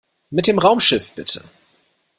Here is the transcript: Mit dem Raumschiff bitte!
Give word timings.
Mit 0.31 0.47
dem 0.47 0.57
Raumschiff 0.57 1.13
bitte! 1.13 1.43